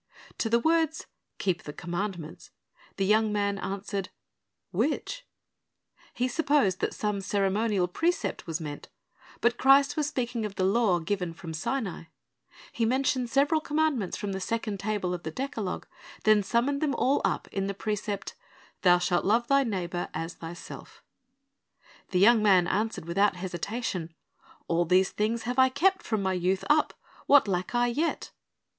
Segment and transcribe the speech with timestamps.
[0.39, 1.05] To the words,
[1.37, 2.49] "Keep the commandments,"
[2.95, 4.09] the young man answered,
[4.71, 5.27] "Which?"
[6.15, 8.89] He supposed that some ceremonial precept was meant;
[9.41, 12.05] but Christ was speaking of the law given from Sinai.
[12.71, 15.85] He mentioned several commandments from the second table of the decalogue,
[16.23, 18.33] then summed them all up in the precept,
[18.81, 21.03] "Thou shalt love thy neighbor as thyself"
[22.09, 24.15] The young man answered without hesitation,
[24.67, 26.95] "All these things have I kept from my youth up;
[27.27, 28.31] what lack I yet?"